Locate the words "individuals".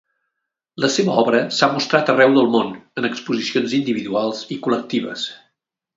3.81-4.43